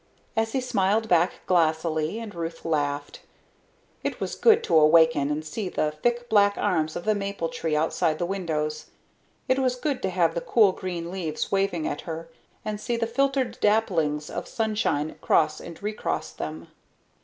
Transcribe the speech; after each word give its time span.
Essie 0.35 0.61
smiled 0.61 1.07
back 1.07 1.41
glassily 1.45 2.17
and 2.19 2.33
Ruth 2.33 2.65
laughed. 2.65 3.21
It 4.03 4.19
was 4.19 4.33
good 4.33 4.63
to 4.63 4.75
awaken 4.75 5.29
and 5.29 5.45
see 5.45 5.69
the 5.69 5.91
thick 5.91 6.27
black 6.27 6.57
arms 6.57 6.95
of 6.95 7.05
the 7.05 7.13
maple 7.13 7.49
tree 7.49 7.75
outside 7.75 8.17
the 8.17 8.25
windows. 8.25 8.87
It 9.47 9.59
was 9.59 9.75
good 9.75 10.01
to 10.01 10.09
have 10.09 10.33
the 10.33 10.41
cool 10.41 10.71
green 10.71 11.11
leaves 11.11 11.51
waving 11.51 11.87
at 11.87 12.01
her, 12.09 12.29
and 12.65 12.81
see 12.81 12.97
the 12.97 13.05
filtered 13.05 13.59
dapplings 13.59 14.31
of 14.31 14.47
sunshine 14.47 15.17
cross 15.21 15.59
and 15.61 15.83
recross 15.83 16.31
them. 16.31 16.69